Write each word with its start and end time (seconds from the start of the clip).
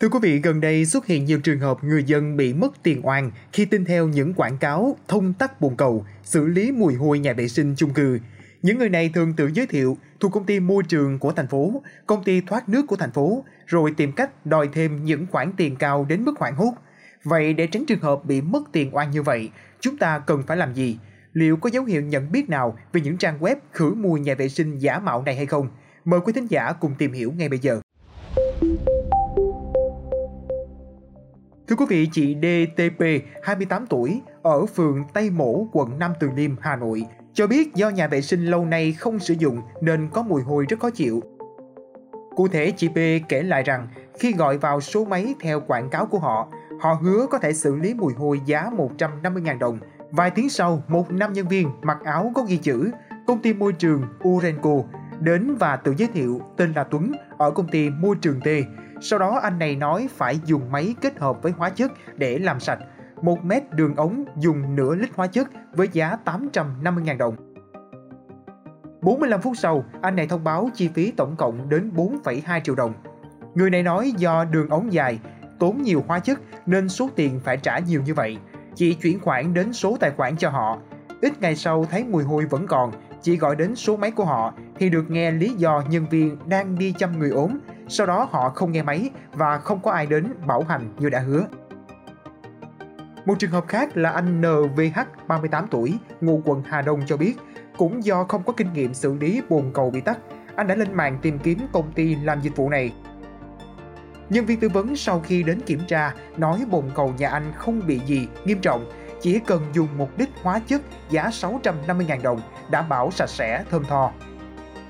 Thưa 0.00 0.08
quý 0.08 0.18
vị, 0.22 0.38
gần 0.38 0.60
đây 0.60 0.86
xuất 0.86 1.06
hiện 1.06 1.24
nhiều 1.24 1.40
trường 1.40 1.60
hợp 1.60 1.84
người 1.84 2.04
dân 2.04 2.36
bị 2.36 2.54
mất 2.54 2.82
tiền 2.82 3.06
oan 3.06 3.30
khi 3.52 3.64
tin 3.64 3.84
theo 3.84 4.08
những 4.08 4.34
quảng 4.34 4.58
cáo 4.58 4.96
thông 5.08 5.34
tắc 5.34 5.60
bồn 5.60 5.76
cầu, 5.76 6.04
xử 6.22 6.46
lý 6.46 6.72
mùi 6.72 6.94
hôi 6.94 7.18
nhà 7.18 7.32
vệ 7.32 7.48
sinh 7.48 7.74
chung 7.76 7.94
cư. 7.94 8.18
Những 8.62 8.78
người 8.78 8.88
này 8.88 9.10
thường 9.14 9.34
tự 9.36 9.50
giới 9.54 9.66
thiệu 9.66 9.96
thuộc 10.20 10.32
công 10.32 10.44
ty 10.44 10.60
môi 10.60 10.82
trường 10.88 11.18
của 11.18 11.32
thành 11.32 11.46
phố, 11.46 11.82
công 12.06 12.24
ty 12.24 12.40
thoát 12.40 12.68
nước 12.68 12.86
của 12.86 12.96
thành 12.96 13.10
phố, 13.10 13.44
rồi 13.66 13.94
tìm 13.96 14.12
cách 14.12 14.46
đòi 14.46 14.68
thêm 14.72 15.04
những 15.04 15.26
khoản 15.30 15.52
tiền 15.56 15.76
cao 15.76 16.06
đến 16.08 16.24
mức 16.24 16.32
hoảng 16.38 16.56
hốt. 16.56 16.72
Vậy 17.24 17.54
để 17.54 17.66
tránh 17.66 17.86
trường 17.86 18.00
hợp 18.00 18.24
bị 18.24 18.40
mất 18.40 18.62
tiền 18.72 18.96
oan 18.96 19.10
như 19.10 19.22
vậy, 19.22 19.50
chúng 19.80 19.96
ta 19.96 20.18
cần 20.18 20.42
phải 20.46 20.56
làm 20.56 20.74
gì? 20.74 20.98
Liệu 21.32 21.56
có 21.56 21.70
dấu 21.72 21.84
hiệu 21.84 22.02
nhận 22.02 22.32
biết 22.32 22.48
nào 22.48 22.78
về 22.92 23.00
những 23.00 23.16
trang 23.16 23.40
web 23.40 23.56
khử 23.72 23.94
mùi 23.94 24.20
nhà 24.20 24.34
vệ 24.34 24.48
sinh 24.48 24.78
giả 24.78 24.98
mạo 24.98 25.22
này 25.22 25.36
hay 25.36 25.46
không? 25.46 25.68
Mời 26.04 26.20
quý 26.20 26.32
thính 26.32 26.46
giả 26.46 26.72
cùng 26.72 26.94
tìm 26.98 27.12
hiểu 27.12 27.32
ngay 27.32 27.48
bây 27.48 27.58
giờ. 27.58 27.80
Thưa 31.68 31.76
quý 31.76 31.84
vị, 31.88 32.08
chị 32.12 32.36
DTP, 32.36 33.04
28 33.42 33.86
tuổi, 33.86 34.22
ở 34.42 34.66
phường 34.66 35.04
Tây 35.14 35.30
Mỗ, 35.30 35.66
quận 35.72 35.98
Nam 35.98 36.12
Từ 36.20 36.30
Liêm, 36.36 36.50
Hà 36.60 36.76
Nội, 36.76 37.06
cho 37.32 37.46
biết 37.46 37.74
do 37.74 37.90
nhà 37.90 38.06
vệ 38.06 38.20
sinh 38.20 38.46
lâu 38.46 38.64
nay 38.64 38.92
không 38.92 39.18
sử 39.18 39.34
dụng 39.38 39.60
nên 39.80 40.08
có 40.12 40.22
mùi 40.22 40.42
hôi 40.42 40.66
rất 40.68 40.80
khó 40.80 40.90
chịu. 40.90 41.22
Cụ 42.36 42.48
thể, 42.48 42.72
chị 42.76 42.88
P 42.88 43.28
kể 43.28 43.42
lại 43.42 43.62
rằng 43.62 43.88
khi 44.18 44.32
gọi 44.32 44.58
vào 44.58 44.80
số 44.80 45.04
máy 45.04 45.34
theo 45.40 45.60
quảng 45.60 45.90
cáo 45.90 46.06
của 46.06 46.18
họ, 46.18 46.48
họ 46.80 46.98
hứa 47.02 47.26
có 47.30 47.38
thể 47.38 47.52
xử 47.52 47.76
lý 47.76 47.94
mùi 47.94 48.12
hôi 48.12 48.40
giá 48.46 48.70
150.000 48.98 49.58
đồng. 49.58 49.78
Vài 50.10 50.30
tiếng 50.30 50.50
sau, 50.50 50.82
một 50.88 51.10
nam 51.10 51.32
nhân 51.32 51.48
viên 51.48 51.70
mặc 51.82 51.98
áo 52.04 52.32
có 52.34 52.42
ghi 52.42 52.56
chữ 52.56 52.90
công 53.26 53.42
ty 53.42 53.54
môi 53.54 53.72
trường 53.72 54.02
Urenco 54.28 54.76
đến 55.20 55.56
và 55.60 55.76
tự 55.76 55.94
giới 55.98 56.08
thiệu 56.14 56.40
tên 56.56 56.72
là 56.72 56.84
Tuấn 56.84 57.12
ở 57.38 57.50
công 57.50 57.68
ty 57.68 57.90
môi 57.90 58.16
trường 58.16 58.40
T 58.40 58.48
sau 59.00 59.18
đó 59.18 59.38
anh 59.42 59.58
này 59.58 59.76
nói 59.76 60.08
phải 60.10 60.38
dùng 60.44 60.72
máy 60.72 60.94
kết 61.00 61.18
hợp 61.18 61.42
với 61.42 61.52
hóa 61.52 61.70
chất 61.70 61.92
để 62.16 62.38
làm 62.38 62.60
sạch. 62.60 62.78
Một 63.22 63.44
mét 63.44 63.70
đường 63.70 63.96
ống 63.96 64.24
dùng 64.36 64.76
nửa 64.76 64.94
lít 64.94 65.10
hóa 65.14 65.26
chất 65.26 65.48
với 65.72 65.88
giá 65.92 66.16
850.000 66.24 67.16
đồng. 67.18 67.36
45 69.02 69.40
phút 69.40 69.56
sau, 69.56 69.84
anh 70.02 70.16
này 70.16 70.26
thông 70.26 70.44
báo 70.44 70.70
chi 70.74 70.88
phí 70.94 71.10
tổng 71.10 71.36
cộng 71.36 71.68
đến 71.68 71.90
4,2 71.96 72.60
triệu 72.60 72.74
đồng. 72.74 72.92
Người 73.54 73.70
này 73.70 73.82
nói 73.82 74.12
do 74.16 74.44
đường 74.44 74.68
ống 74.68 74.92
dài, 74.92 75.18
tốn 75.58 75.82
nhiều 75.82 76.04
hóa 76.08 76.18
chất 76.18 76.40
nên 76.66 76.88
số 76.88 77.08
tiền 77.16 77.40
phải 77.44 77.56
trả 77.56 77.78
nhiều 77.78 78.02
như 78.02 78.14
vậy. 78.14 78.36
Chị 78.74 78.94
chuyển 78.94 79.20
khoản 79.20 79.54
đến 79.54 79.72
số 79.72 79.96
tài 80.00 80.10
khoản 80.10 80.36
cho 80.36 80.50
họ. 80.50 80.78
Ít 81.20 81.40
ngày 81.40 81.56
sau 81.56 81.84
thấy 81.90 82.04
mùi 82.04 82.24
hôi 82.24 82.46
vẫn 82.46 82.66
còn, 82.66 82.92
chị 83.22 83.36
gọi 83.36 83.56
đến 83.56 83.74
số 83.74 83.96
máy 83.96 84.10
của 84.10 84.24
họ 84.24 84.54
thì 84.78 84.90
được 84.90 85.10
nghe 85.10 85.30
lý 85.30 85.48
do 85.48 85.82
nhân 85.90 86.06
viên 86.10 86.36
đang 86.46 86.78
đi 86.78 86.94
chăm 86.98 87.18
người 87.18 87.30
ốm 87.30 87.58
sau 87.88 88.06
đó 88.06 88.28
họ 88.30 88.50
không 88.50 88.72
nghe 88.72 88.82
máy 88.82 89.10
và 89.32 89.58
không 89.58 89.80
có 89.82 89.90
ai 89.90 90.06
đến 90.06 90.34
bảo 90.46 90.62
hành 90.62 90.94
như 90.98 91.10
đã 91.10 91.20
hứa. 91.20 91.44
Một 93.24 93.34
trường 93.38 93.50
hợp 93.50 93.64
khác 93.68 93.96
là 93.96 94.10
anh 94.10 94.40
NVH, 94.40 94.98
38 95.26 95.66
tuổi, 95.70 95.98
ngụ 96.20 96.42
quận 96.44 96.62
Hà 96.66 96.82
Đông 96.82 97.00
cho 97.06 97.16
biết, 97.16 97.34
cũng 97.76 98.04
do 98.04 98.24
không 98.24 98.42
có 98.42 98.52
kinh 98.52 98.72
nghiệm 98.72 98.94
xử 98.94 99.14
lý 99.14 99.42
bồn 99.48 99.70
cầu 99.74 99.90
bị 99.90 100.00
tắc, 100.00 100.18
anh 100.56 100.66
đã 100.66 100.74
lên 100.74 100.94
mạng 100.94 101.18
tìm 101.22 101.38
kiếm 101.38 101.58
công 101.72 101.92
ty 101.92 102.14
làm 102.14 102.40
dịch 102.40 102.56
vụ 102.56 102.70
này. 102.70 102.92
Nhân 104.28 104.46
viên 104.46 104.60
tư 104.60 104.68
vấn 104.68 104.96
sau 104.96 105.20
khi 105.20 105.42
đến 105.42 105.60
kiểm 105.60 105.80
tra 105.86 106.14
nói 106.36 106.64
bồn 106.70 106.84
cầu 106.94 107.14
nhà 107.18 107.28
anh 107.28 107.52
không 107.56 107.86
bị 107.86 108.00
gì 108.06 108.28
nghiêm 108.44 108.58
trọng, 108.60 108.90
chỉ 109.20 109.38
cần 109.38 109.62
dùng 109.72 109.88
một 109.98 110.08
lít 110.16 110.28
hóa 110.42 110.60
chất 110.66 110.82
giá 111.10 111.28
650.000 111.28 112.22
đồng, 112.22 112.40
đảm 112.70 112.88
bảo 112.88 113.10
sạch 113.10 113.30
sẽ, 113.30 113.64
thơm 113.70 113.84
tho. 113.84 114.12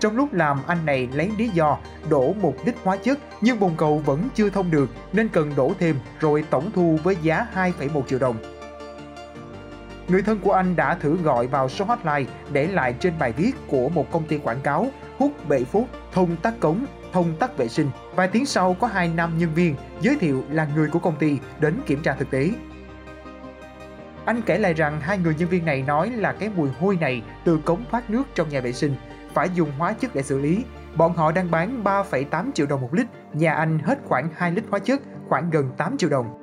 Trong 0.00 0.16
lúc 0.16 0.32
làm, 0.32 0.58
anh 0.66 0.86
này 0.86 1.08
lấy 1.12 1.30
lý 1.38 1.48
do 1.48 1.78
đổ 2.10 2.32
một 2.32 2.54
đích 2.64 2.76
hóa 2.84 2.96
chất 2.96 3.18
nhưng 3.40 3.60
bồn 3.60 3.72
cầu 3.76 3.98
vẫn 3.98 4.28
chưa 4.34 4.50
thông 4.50 4.70
được 4.70 4.90
nên 5.12 5.28
cần 5.28 5.52
đổ 5.56 5.72
thêm 5.78 5.96
rồi 6.20 6.44
tổng 6.50 6.70
thu 6.74 6.98
với 7.02 7.16
giá 7.22 7.46
2,1 7.54 8.02
triệu 8.06 8.18
đồng. 8.18 8.36
Người 10.08 10.22
thân 10.22 10.38
của 10.38 10.52
anh 10.52 10.76
đã 10.76 10.94
thử 10.94 11.16
gọi 11.16 11.46
vào 11.46 11.68
số 11.68 11.84
hotline 11.84 12.30
để 12.52 12.66
lại 12.66 12.94
trên 13.00 13.12
bài 13.18 13.32
viết 13.32 13.52
của 13.66 13.88
một 13.88 14.10
công 14.10 14.24
ty 14.24 14.38
quảng 14.38 14.60
cáo 14.60 14.86
hút 15.18 15.48
bệ 15.48 15.64
phút, 15.64 15.88
thông 16.12 16.36
tắc 16.36 16.60
cống, 16.60 16.86
thông 17.12 17.36
tắc 17.36 17.56
vệ 17.56 17.68
sinh. 17.68 17.90
Vài 18.14 18.28
tiếng 18.28 18.46
sau 18.46 18.74
có 18.74 18.86
hai 18.86 19.08
nam 19.08 19.38
nhân 19.38 19.54
viên 19.54 19.74
giới 20.00 20.16
thiệu 20.16 20.44
là 20.50 20.68
người 20.74 20.88
của 20.88 20.98
công 20.98 21.16
ty 21.16 21.38
đến 21.60 21.80
kiểm 21.86 22.02
tra 22.02 22.14
thực 22.14 22.30
tế. 22.30 22.50
Anh 24.24 24.42
kể 24.46 24.58
lại 24.58 24.74
rằng 24.74 25.00
hai 25.00 25.18
người 25.18 25.34
nhân 25.38 25.48
viên 25.48 25.64
này 25.64 25.82
nói 25.82 26.10
là 26.10 26.32
cái 26.32 26.50
mùi 26.56 26.68
hôi 26.80 26.96
này 27.00 27.22
từ 27.44 27.58
cống 27.64 27.84
thoát 27.90 28.10
nước 28.10 28.22
trong 28.34 28.48
nhà 28.48 28.60
vệ 28.60 28.72
sinh 28.72 28.94
phải 29.36 29.50
dùng 29.54 29.70
hóa 29.78 29.92
chất 29.92 30.14
để 30.14 30.22
xử 30.22 30.38
lý. 30.38 30.64
Bọn 30.96 31.12
họ 31.14 31.32
đang 31.32 31.50
bán 31.50 31.84
3,8 31.84 32.52
triệu 32.52 32.66
đồng 32.66 32.80
một 32.80 32.94
lít, 32.94 33.06
nhà 33.32 33.52
anh 33.52 33.78
hết 33.78 33.98
khoảng 34.04 34.28
2 34.34 34.52
lít 34.52 34.64
hóa 34.70 34.78
chất, 34.78 35.00
khoảng 35.28 35.50
gần 35.50 35.70
8 35.76 35.96
triệu 35.96 36.10
đồng. 36.10 36.40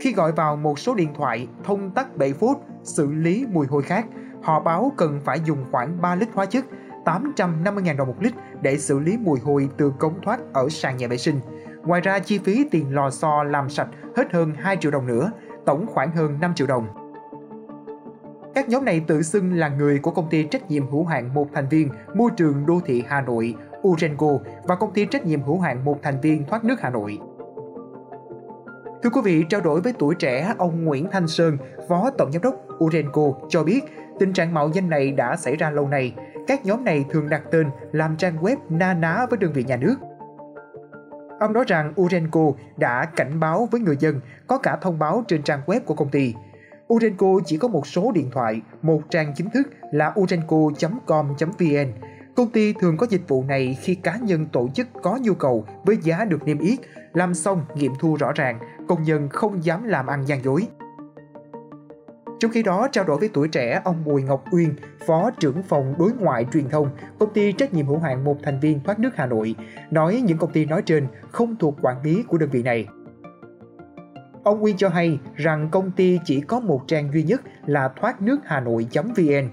Khi 0.00 0.12
gọi 0.12 0.32
vào 0.32 0.56
một 0.56 0.78
số 0.78 0.94
điện 0.94 1.14
thoại 1.14 1.48
thông 1.64 1.90
tắc 1.90 2.16
7 2.16 2.32
phút 2.32 2.64
xử 2.82 3.12
lý 3.12 3.46
mùi 3.50 3.66
hôi 3.66 3.82
khác, 3.82 4.06
họ 4.42 4.60
báo 4.60 4.92
cần 4.96 5.20
phải 5.24 5.40
dùng 5.44 5.64
khoảng 5.70 6.00
3 6.02 6.14
lít 6.14 6.28
hóa 6.34 6.46
chất, 6.46 6.64
850.000 7.04 7.96
đồng 7.96 8.08
một 8.08 8.16
lít 8.20 8.32
để 8.62 8.78
xử 8.78 8.98
lý 8.98 9.16
mùi 9.16 9.40
hôi 9.40 9.68
từ 9.76 9.92
cống 9.98 10.20
thoát 10.22 10.40
ở 10.52 10.68
sàn 10.68 10.96
nhà 10.96 11.08
vệ 11.08 11.16
sinh. 11.16 11.40
Ngoài 11.84 12.00
ra 12.00 12.18
chi 12.18 12.38
phí 12.38 12.68
tiền 12.70 12.94
lò 12.94 13.10
xo 13.10 13.42
làm 13.44 13.70
sạch 13.70 13.88
hết 14.16 14.32
hơn 14.32 14.52
2 14.58 14.76
triệu 14.76 14.90
đồng 14.90 15.06
nữa, 15.06 15.30
tổng 15.66 15.86
khoảng 15.86 16.12
hơn 16.12 16.40
5 16.40 16.54
triệu 16.54 16.66
đồng. 16.66 17.03
Các 18.54 18.68
nhóm 18.68 18.84
này 18.84 19.00
tự 19.06 19.22
xưng 19.22 19.52
là 19.54 19.68
người 19.68 19.98
của 19.98 20.10
công 20.10 20.30
ty 20.30 20.44
trách 20.44 20.70
nhiệm 20.70 20.90
hữu 20.90 21.04
hạn 21.04 21.34
một 21.34 21.48
thành 21.54 21.68
viên 21.68 21.88
môi 22.14 22.30
trường 22.36 22.66
đô 22.66 22.80
thị 22.86 23.04
Hà 23.08 23.20
Nội, 23.20 23.54
Urenco 23.88 24.38
và 24.62 24.76
công 24.76 24.92
ty 24.92 25.06
trách 25.06 25.26
nhiệm 25.26 25.42
hữu 25.42 25.60
hạn 25.60 25.84
một 25.84 25.98
thành 26.02 26.20
viên 26.20 26.44
thoát 26.46 26.64
nước 26.64 26.80
Hà 26.80 26.90
Nội. 26.90 27.18
Thưa 29.02 29.10
quý 29.10 29.20
vị, 29.24 29.44
trao 29.48 29.60
đổi 29.60 29.80
với 29.80 29.92
tuổi 29.98 30.14
trẻ, 30.14 30.54
ông 30.58 30.84
Nguyễn 30.84 31.08
Thanh 31.12 31.28
Sơn, 31.28 31.56
Phó 31.88 32.10
Tổng 32.18 32.32
Giám 32.32 32.42
đốc 32.42 32.54
Urenco 32.84 33.32
cho 33.48 33.64
biết 33.64 33.80
tình 34.18 34.32
trạng 34.32 34.54
mạo 34.54 34.70
danh 34.72 34.90
này 34.90 35.12
đã 35.12 35.36
xảy 35.36 35.56
ra 35.56 35.70
lâu 35.70 35.88
nay. 35.88 36.14
Các 36.46 36.66
nhóm 36.66 36.84
này 36.84 37.04
thường 37.10 37.28
đặt 37.28 37.42
tên 37.50 37.66
làm 37.92 38.16
trang 38.16 38.36
web 38.36 38.56
na 38.68 38.94
ná 38.94 39.26
với 39.30 39.38
đơn 39.38 39.52
vị 39.52 39.64
nhà 39.64 39.76
nước. 39.76 39.96
Ông 41.40 41.52
nói 41.52 41.64
rằng 41.66 41.92
Urenco 42.00 42.52
đã 42.76 43.04
cảnh 43.16 43.40
báo 43.40 43.68
với 43.70 43.80
người 43.80 43.96
dân 44.00 44.20
có 44.46 44.58
cả 44.58 44.76
thông 44.82 44.98
báo 44.98 45.24
trên 45.28 45.42
trang 45.42 45.60
web 45.66 45.80
của 45.80 45.94
công 45.94 46.08
ty. 46.08 46.34
Urenco 46.92 47.26
chỉ 47.46 47.56
có 47.56 47.68
một 47.68 47.86
số 47.86 48.12
điện 48.12 48.30
thoại, 48.30 48.60
một 48.82 49.00
trang 49.10 49.32
chính 49.36 49.50
thức 49.50 49.68
là 49.92 50.14
urenco.com.vn. 50.20 51.92
Công 52.36 52.50
ty 52.50 52.72
thường 52.72 52.96
có 52.96 53.06
dịch 53.10 53.28
vụ 53.28 53.44
này 53.44 53.78
khi 53.82 53.94
cá 53.94 54.16
nhân 54.16 54.46
tổ 54.52 54.68
chức 54.74 54.88
có 55.02 55.18
nhu 55.22 55.34
cầu 55.34 55.64
với 55.84 55.96
giá 56.02 56.24
được 56.24 56.44
niêm 56.44 56.58
yết, 56.58 56.78
làm 57.12 57.34
xong 57.34 57.64
nghiệm 57.74 57.92
thu 58.00 58.16
rõ 58.16 58.32
ràng, 58.32 58.58
công 58.88 59.02
nhân 59.02 59.28
không 59.28 59.64
dám 59.64 59.84
làm 59.84 60.06
ăn 60.06 60.26
gian 60.26 60.44
dối. 60.44 60.66
Trong 62.38 62.50
khi 62.50 62.62
đó, 62.62 62.88
trao 62.92 63.04
đổi 63.04 63.18
với 63.18 63.30
tuổi 63.32 63.48
trẻ, 63.48 63.80
ông 63.84 64.04
Bùi 64.04 64.22
Ngọc 64.22 64.44
Uyên, 64.52 64.74
Phó 65.06 65.30
trưởng 65.30 65.62
phòng 65.62 65.94
đối 65.98 66.10
ngoại 66.12 66.46
truyền 66.52 66.68
thông, 66.68 66.88
công 67.18 67.32
ty 67.32 67.52
trách 67.52 67.74
nhiệm 67.74 67.86
hữu 67.86 67.98
hạn 67.98 68.24
một 68.24 68.36
thành 68.42 68.60
viên 68.60 68.80
thoát 68.80 68.98
nước 68.98 69.10
Hà 69.16 69.26
Nội, 69.26 69.54
nói 69.90 70.22
những 70.24 70.38
công 70.38 70.52
ty 70.52 70.64
nói 70.64 70.82
trên 70.82 71.06
không 71.30 71.56
thuộc 71.56 71.76
quản 71.82 72.02
lý 72.02 72.22
của 72.22 72.38
đơn 72.38 72.50
vị 72.50 72.62
này. 72.62 72.86
Ông 74.44 74.60
Nguyên 74.60 74.76
cho 74.76 74.88
hay 74.88 75.18
rằng 75.34 75.68
công 75.70 75.90
ty 75.90 76.20
chỉ 76.24 76.40
có 76.40 76.60
một 76.60 76.82
trang 76.86 77.12
duy 77.12 77.22
nhất 77.22 77.42
là 77.66 77.88
thoát 78.00 78.22
nước 78.22 78.38
Hà 78.44 78.60
Nội.vn. 78.60 79.48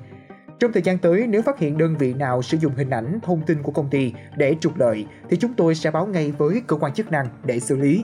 Trong 0.59 0.71
thời 0.71 0.81
gian 0.81 0.97
tới, 0.97 1.27
nếu 1.27 1.41
phát 1.41 1.59
hiện 1.59 1.77
đơn 1.77 1.97
vị 1.97 2.13
nào 2.13 2.41
sử 2.41 2.57
dụng 2.57 2.73
hình 2.75 2.89
ảnh, 2.89 3.19
thông 3.23 3.41
tin 3.41 3.63
của 3.63 3.71
công 3.71 3.89
ty 3.89 4.13
để 4.37 4.55
trục 4.59 4.77
lợi, 4.77 5.05
thì 5.29 5.37
chúng 5.37 5.53
tôi 5.53 5.75
sẽ 5.75 5.91
báo 5.91 6.07
ngay 6.07 6.31
với 6.31 6.61
cơ 6.67 6.75
quan 6.75 6.93
chức 6.93 7.11
năng 7.11 7.27
để 7.43 7.59
xử 7.59 7.77
lý. 7.77 8.03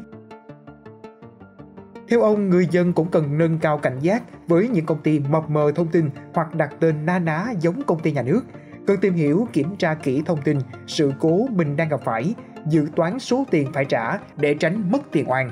Theo 2.10 2.22
ông, 2.22 2.50
người 2.50 2.68
dân 2.72 2.94
cũng 2.94 3.12
cần 3.12 3.38
nâng 3.38 3.60
cao 3.60 3.78
cảnh 3.78 4.00
giác 4.00 4.24
với 4.48 4.68
những 4.68 4.86
công 4.86 5.02
ty 5.02 5.20
mập 5.20 5.50
mờ 5.50 5.72
thông 5.76 5.88
tin 5.88 6.10
hoặc 6.34 6.56
đặt 6.56 6.76
tên 6.80 7.06
na 7.06 7.20
ná 7.20 7.46
giống 7.60 7.82
công 7.82 8.00
ty 8.00 8.12
nhà 8.12 8.22
nước. 8.22 8.42
Cần 8.88 8.98
tìm 9.02 9.14
hiểu, 9.14 9.48
kiểm 9.54 9.76
tra 9.78 9.94
kỹ 9.94 10.22
thông 10.26 10.42
tin, 10.42 10.58
sự 10.88 11.14
cố 11.20 11.48
mình 11.48 11.76
đang 11.76 11.90
gặp 11.90 12.02
phải, 12.04 12.36
dự 12.68 12.88
toán 12.96 13.20
số 13.20 13.46
tiền 13.52 13.68
phải 13.74 13.86
trả 13.86 14.20
để 14.38 14.54
tránh 14.54 14.92
mất 14.92 15.02
tiền 15.12 15.30
oan. 15.30 15.52